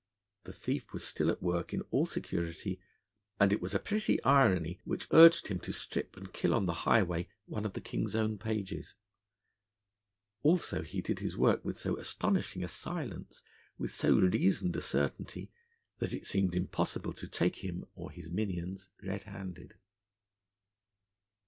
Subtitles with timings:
[0.45, 2.81] The thief was still at work in all security,
[3.39, 6.73] and it was a pretty irony which urged him to strip and kill on the
[6.89, 8.95] highway one of the King's own pages.
[10.41, 13.43] Also, he did his work with so astonishing a silence,
[13.77, 15.51] with so reasoned a certainty,
[15.99, 19.75] that it seemed impossible to take him or his minions red handed.